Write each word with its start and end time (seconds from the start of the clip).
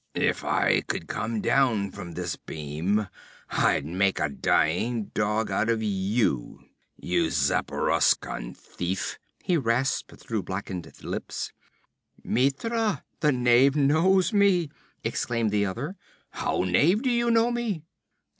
'If 0.15 0.43
I 0.43 0.81
could 0.87 1.07
come 1.07 1.41
down 1.41 1.91
from 1.91 2.13
this 2.13 2.35
beam 2.35 3.07
I'd 3.51 3.85
make 3.85 4.19
a 4.19 4.29
dying 4.29 5.11
dog 5.13 5.51
out 5.51 5.69
of 5.69 5.83
you, 5.83 6.61
you 6.97 7.29
Zaporoskan 7.29 8.55
thief!' 8.57 9.19
he 9.43 9.57
rasped 9.57 10.17
through 10.19 10.41
blackened 10.41 10.91
lips. 11.03 11.51
'Mitra, 12.23 13.03
the 13.19 13.31
knave 13.31 13.75
knows 13.75 14.33
me!' 14.33 14.71
exclaimed 15.03 15.51
the 15.51 15.67
other. 15.67 15.97
'How, 16.31 16.63
knave, 16.63 17.03
do 17.03 17.11
you 17.11 17.29
know 17.29 17.51
me?' 17.51 17.83